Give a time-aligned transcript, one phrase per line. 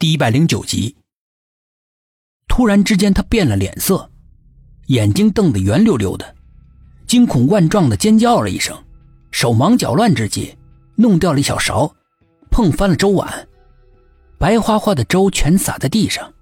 [0.00, 0.94] 第一百零九集。
[2.46, 4.08] 突然之间，他变了脸色，
[4.86, 6.36] 眼睛瞪得圆溜溜的，
[7.08, 8.80] 惊恐万状的尖叫了一声，
[9.32, 10.56] 手忙脚乱之际，
[10.94, 11.92] 弄掉了一小勺，
[12.48, 13.48] 碰翻了粥碗，
[14.38, 16.32] 白花花的粥全洒在地上。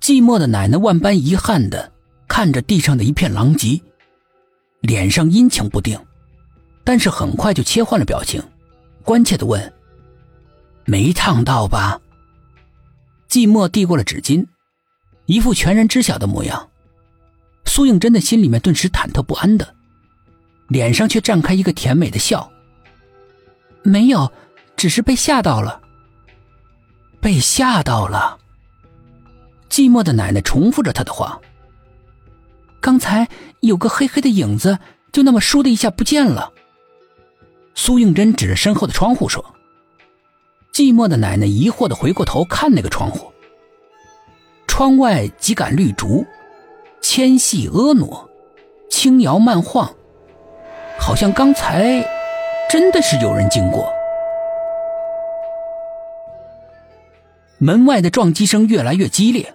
[0.00, 1.92] 寂寞的奶奶万般遗憾的
[2.26, 3.78] 看着地上的一片狼藉，
[4.80, 6.00] 脸上阴晴不定，
[6.82, 8.42] 但是很快就切换了表情，
[9.04, 9.70] 关切的问
[10.86, 12.00] ：“没烫到吧？”
[13.32, 14.44] 寂寞递过了纸巾。
[15.24, 16.68] 一副全然知晓的模样，
[17.64, 19.74] 苏应真的心里面顿时忐忑不安的，
[20.68, 22.52] 脸上却绽开一个甜美的笑。
[23.82, 24.30] 没有，
[24.76, 25.80] 只是被吓到了。
[27.22, 28.38] 被吓到了。
[29.70, 31.40] 寂寞的奶奶重复着他的话。
[32.82, 33.26] 刚才
[33.60, 34.78] 有个黑黑的影子，
[35.10, 36.52] 就那么倏的一下不见了。
[37.74, 39.42] 苏应真指着身后的窗户说。
[40.82, 43.30] 寂寞的奶奶疑惑的回过头看那个窗户。
[44.66, 46.26] 窗外几杆绿竹，
[47.00, 48.28] 纤细婀娜，
[48.90, 49.94] 轻摇慢晃，
[50.98, 52.04] 好像刚才
[52.68, 53.88] 真的是有人经过。
[57.58, 59.54] 门外的撞击声越来越激烈，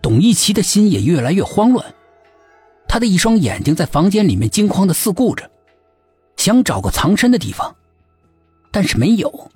[0.00, 1.84] 董一奇的心也越来越慌乱。
[2.86, 5.50] 他的一双眼睛在房间里面惊慌的四顾着，
[6.36, 7.74] 想找个藏身的地方，
[8.70, 9.50] 但是没有。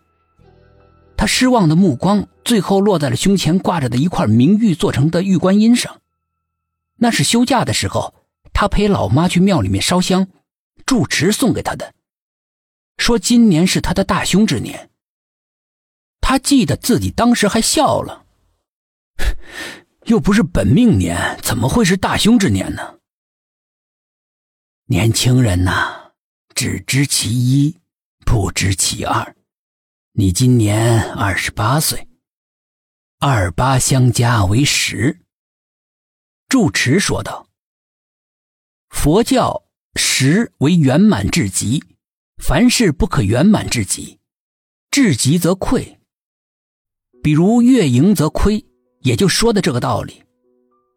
[1.22, 6.02] 他失望的目光最后落在了胸前挂着的一块明玉做成的玉观音上，
[6.96, 8.12] 那是休假的时候
[8.52, 10.26] 他陪老妈去庙里面烧香，
[10.84, 11.94] 住持送给他的，
[12.98, 14.90] 说今年是他的大凶之年。
[16.20, 18.24] 他记得自己当时还笑了，
[20.06, 22.96] 又不是本命年，怎么会是大凶之年呢？
[24.86, 26.14] 年轻人呐，
[26.52, 27.78] 只知其一，
[28.26, 29.36] 不知其二。
[30.14, 32.06] 你今年二十八岁，
[33.18, 35.20] 二八相加为十。
[36.50, 37.48] 住持说道
[38.92, 39.62] ：“佛教
[39.94, 41.82] 十为圆满至极，
[42.36, 44.18] 凡事不可圆满至极，
[44.90, 45.96] 至极则溃。
[47.22, 48.62] 比如月盈则亏，
[49.00, 50.22] 也就说的这个道理。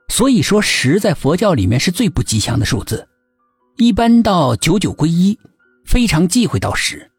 [0.09, 3.07] 所以说十在佛教里面是最不吉祥的数字，
[3.77, 5.39] 一般到九九归一，
[5.85, 7.09] 非常忌讳到十。”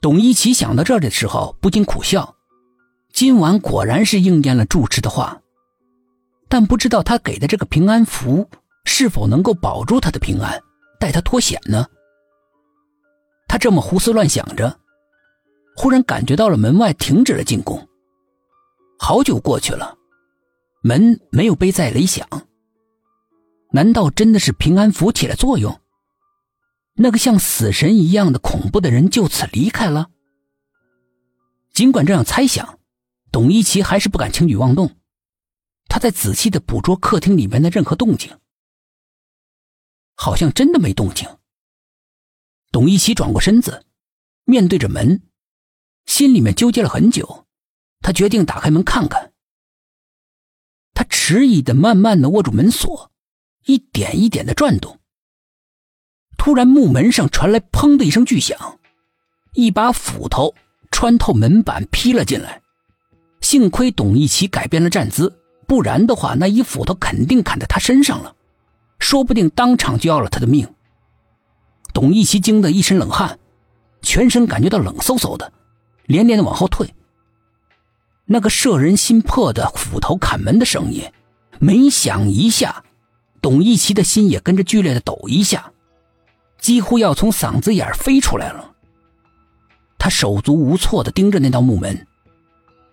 [0.00, 2.36] 董一奇想到这里的时候，不禁苦笑。
[3.12, 5.40] 今晚果然是应验了住持的话，
[6.48, 8.48] 但不知道他给的这个平安符
[8.84, 10.62] 是否能够保住他的平安，
[11.00, 11.86] 带他脱险呢？
[13.48, 14.78] 他这么胡思乱想着，
[15.76, 17.88] 忽然感觉到了门外停止了进攻。
[18.98, 19.96] 好久过去了，
[20.82, 22.26] 门没有被再雷响。
[23.70, 25.80] 难道真的是平安符起了作用？
[26.96, 30.10] 那个像死神一样的恐怖的人就此离开了。
[31.72, 32.78] 尽管这样猜想，
[33.30, 34.96] 董一奇还是不敢轻举妄动。
[35.88, 38.38] 他在仔细的捕捉客厅里面的任何动静，
[40.14, 41.28] 好像真的没动静。
[42.72, 43.84] 董一奇转过身子，
[44.44, 45.22] 面对着门，
[46.06, 47.46] 心里面纠结了很久。
[48.00, 49.32] 他决定打开门看看。
[50.94, 53.12] 他迟疑的、慢慢的握住门锁，
[53.66, 54.98] 一点一点的转动。
[56.36, 58.78] 突然，木门上传来“砰”的一声巨响，
[59.54, 60.54] 一把斧头
[60.90, 62.60] 穿透门板劈了进来。
[63.40, 65.36] 幸亏董一奇改变了站姿，
[65.66, 68.34] 不然的话，那一斧头肯定砍在他身上了，
[68.98, 70.68] 说不定当场就要了他的命。
[71.92, 73.38] 董一奇惊得一身冷汗，
[74.02, 75.52] 全身感觉到冷飕飕的，
[76.06, 76.94] 连连的往后退。
[78.26, 81.04] 那个摄人心魄的斧头砍门的声音，
[81.58, 82.84] 每响一下，
[83.40, 85.72] 董一奇的心也跟着剧烈的抖一下。
[86.66, 88.72] 几乎要从嗓子眼飞出来了。
[89.98, 92.08] 他手足无措的盯着那道木门，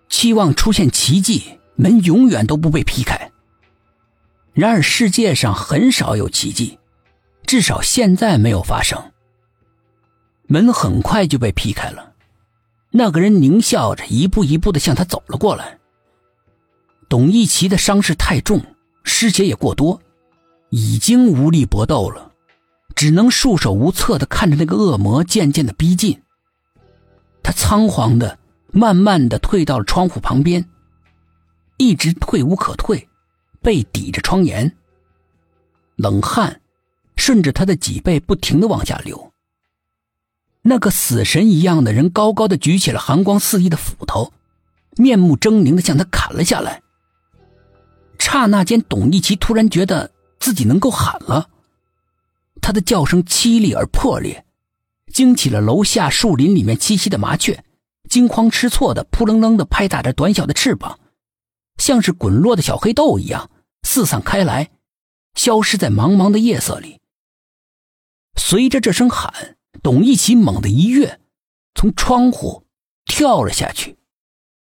[0.10, 3.32] 期望出现奇迹，门永远都不被劈开。
[4.54, 6.78] 然而世界上很少有奇迹，
[7.48, 9.12] 至少现在没有发生。
[10.46, 12.14] 门很快就被劈开了，
[12.92, 15.80] 那个人狞笑着，一步一步的向他走了过来。
[17.10, 18.62] 董一奇的伤势太重，
[19.04, 20.00] 失血也过多，
[20.70, 22.33] 已经无力搏斗了。
[22.96, 26.22] 只能束手无策的看着那个恶魔渐渐的逼近。
[27.42, 28.40] 他仓皇的、
[28.72, 30.66] 慢慢的退到了窗户旁边，
[31.78, 33.10] 一直退无可退，
[33.62, 34.76] 背抵着窗沿。
[35.96, 36.62] 冷汗
[37.16, 39.32] 顺着他的脊背不停的往下流。
[40.62, 44.32] 那个死神一样的人高高的举起了寒光四溢的斧头，
[44.96, 46.82] 面目狰狞的向他砍了下来。
[48.18, 51.50] 刹那间，董一奇突然觉得自己能够喊了。
[52.64, 54.46] 他的叫声凄厉而破裂，
[55.12, 57.66] 惊起了楼下树林里面栖息的麻雀，
[58.10, 60.98] 惊慌失措的扑棱棱的拍打着短小的翅膀，
[61.78, 63.52] 像是滚落的小黑豆一样
[63.84, 64.72] 四散开来，
[65.36, 67.02] 消失在茫茫的夜色里。
[68.40, 71.20] 随着这声喊，董一奇猛地一跃，
[71.76, 72.66] 从窗户
[73.06, 73.98] 跳了下去。